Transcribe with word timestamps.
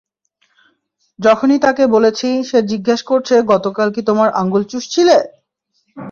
যখনই 1.19 1.59
তাকে 1.59 1.83
বলেছি, 1.87 2.29
সে 2.49 2.59
জিজ্ঞেস 2.71 2.99
করছে 3.03 3.35
গতকাল 3.51 3.87
কি 3.95 4.01
তোমার 4.09 4.29
আঙ্গুল 4.39 4.63
চুষছিলে? 4.71 5.17